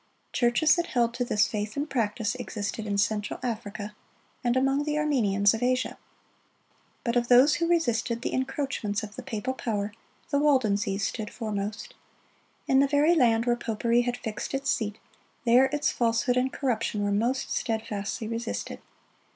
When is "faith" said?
1.45-1.77